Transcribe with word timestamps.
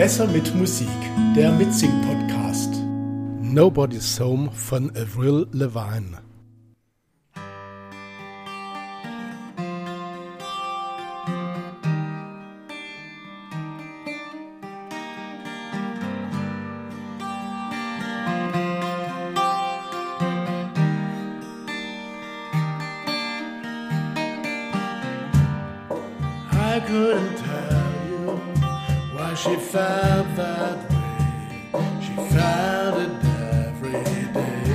Besser 0.00 0.26
mit 0.28 0.54
Musik, 0.54 0.88
der 1.36 1.52
Mitsing-Podcast. 1.52 2.72
Nobody's 3.42 4.18
Home 4.18 4.50
von 4.50 4.90
Avril 4.96 5.46
Levine. 5.52 6.16
I 26.52 26.80
couldn't 26.86 27.49
she 29.42 29.56
felt 29.56 30.36
that 30.36 30.76
way. 30.90 31.80
She 32.04 32.14
felt 32.34 32.96
it 33.00 33.24
every 33.64 33.92
day. 33.92 34.70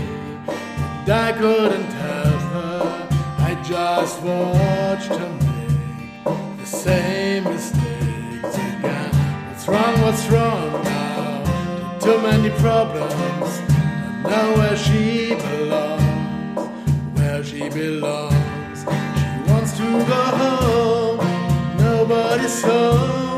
And 0.48 1.10
I 1.10 1.34
couldn't 1.34 1.92
help 1.92 2.42
her. 2.56 3.08
I 3.38 3.62
just 3.64 4.22
watched 4.24 5.14
her 5.22 5.34
make 5.46 6.58
the 6.58 6.66
same 6.66 7.44
mistakes 7.44 8.56
again. 8.56 9.12
What's 9.50 9.68
wrong? 9.68 10.02
What's 10.02 10.28
wrong 10.30 10.84
now? 10.84 12.00
Too 12.00 12.20
many 12.22 12.50
problems. 12.60 13.62
I 13.70 14.30
know 14.32 14.54
where 14.58 14.78
she 14.78 15.36
belongs. 15.36 16.70
Where 17.16 17.44
she 17.44 17.70
belongs. 17.70 18.80
She 18.80 19.52
wants 19.52 19.78
to 19.78 19.88
go 20.12 20.24
home. 20.42 21.78
Nobody's 21.78 22.64
home. 22.64 23.35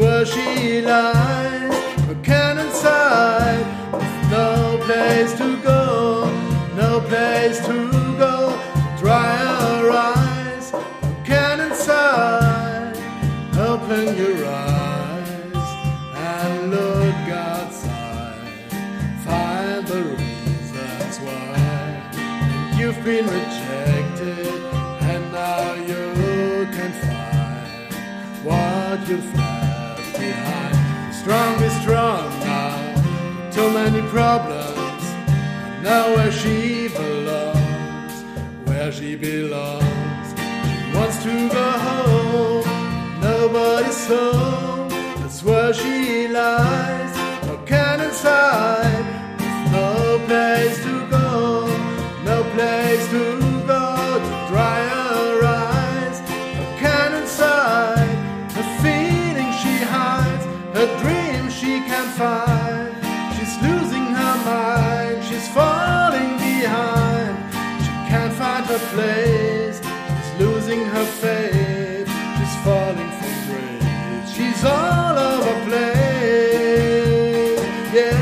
Where 0.00 0.24
she 0.24 0.80
lies. 0.80 1.74
A 2.08 2.14
cannon 2.22 2.72
side. 2.72 3.66
No 4.30 4.80
place 4.86 5.34
to 5.34 5.60
go. 5.62 6.24
No 6.74 7.00
place 7.00 7.58
to 7.66 7.92
go. 8.16 8.58
Dry 8.98 9.36
her 9.36 9.90
eyes. 9.90 10.72
A 10.72 11.22
cannon 11.26 11.74
side. 11.74 12.96
Open 13.58 14.16
your 14.16 14.46
eyes 14.46 15.68
and 16.16 16.70
look 16.70 17.22
outside. 17.52 18.72
Find 19.26 19.86
the 19.86 20.02
reasons 20.16 21.18
why 21.26 22.74
you've 22.78 23.04
been 23.04 23.26
rejected, 23.26 24.62
and 25.12 25.30
now 25.30 25.74
you 25.74 26.66
can 26.76 26.92
find 27.04 27.94
what 28.46 29.06
you've 29.06 29.34
left 29.34 29.49
problems. 34.10 35.04
I 35.06 35.80
know 35.84 36.14
where 36.16 36.32
she 36.32 36.88
belongs. 36.88 38.14
Where 38.68 38.90
she 38.90 39.14
belongs. 39.14 40.28
She 40.36 40.96
wants 40.96 41.22
to 41.22 41.48
go 41.48 41.70
home. 41.88 42.64
Nobody's 43.20 44.04
home. 44.08 44.88
That's 45.20 45.44
where 45.44 45.72
she 45.72 46.26
lies. 46.26 47.12
No 47.46 47.56
cannon 47.72 48.10
side. 48.10 49.06
With 49.38 49.72
no 49.78 50.20
place 50.26 50.78
to 50.86 50.94
go. 51.16 51.68
No 52.24 52.42
place 52.54 53.06
to 53.14 53.22
go 53.72 53.84
to 54.24 54.32
dry 54.50 54.80
her 54.94 55.44
eyes. 55.46 56.18
No 56.58 56.66
cannon 56.82 57.26
side. 57.28 58.16
The 58.56 58.64
feeling 58.82 59.50
she 59.62 59.74
hides. 59.94 60.44
Her 60.76 60.88
dream 61.00 61.48
she 61.48 61.78
can't 61.88 62.12
find. 62.18 62.49
Place. 68.92 69.78
She's 69.80 70.32
losing 70.40 70.84
her 70.84 71.04
faith. 71.04 72.08
She's 72.36 72.56
falling 72.64 73.10
from 73.18 73.34
grace. 73.46 74.30
She's 74.34 74.64
all 74.64 75.16
over 75.18 75.56
place. 75.68 77.60
Yeah. 77.94 78.20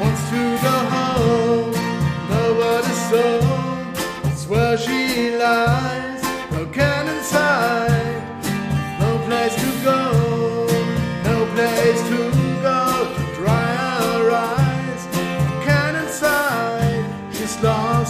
Wants 0.00 0.24
to 0.30 0.42
go 0.66 0.76
home. 0.96 1.72
Nobody's 2.30 3.06
home. 3.10 3.94
That's 4.22 4.44
where 4.46 4.76
she 4.78 5.36
lies. 5.36 6.05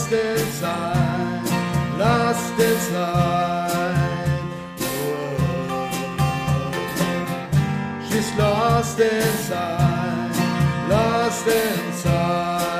Lost 0.07 0.13
inside. 0.13 1.43
Lost 1.99 2.61
inside. 2.61 3.97
Whoa. 4.79 5.89
She's 8.09 8.31
lost 8.39 9.01
inside, 9.01 10.37
lost 10.89 11.47
inside. 11.47 12.76